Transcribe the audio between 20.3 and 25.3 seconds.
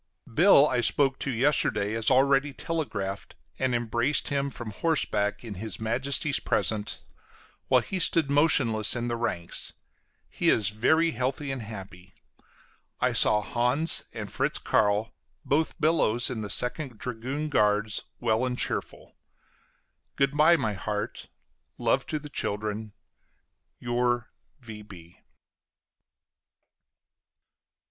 by, my heart; love to the children. Your V.